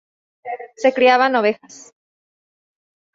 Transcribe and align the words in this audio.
Se 0.81 0.93
criaban 0.95 1.35
ovejas. 1.35 1.93